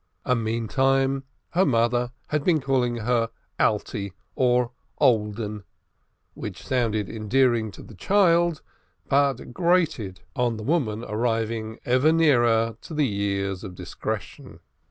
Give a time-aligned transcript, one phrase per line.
[0.35, 5.63] Meantime, her mother had been calling her "Alte," or "old 'un,"
[6.33, 8.63] which sounded endearing to the child,
[9.07, 14.59] but grated on the woman arriving ever nearer to the years of discretion.